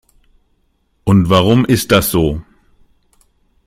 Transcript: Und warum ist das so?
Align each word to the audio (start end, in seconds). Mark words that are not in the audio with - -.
Und 1.03 1.29
warum 1.29 1.63
ist 1.63 1.91
das 1.91 2.09
so? 2.09 2.41